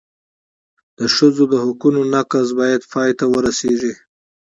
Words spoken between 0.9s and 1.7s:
د ښځو د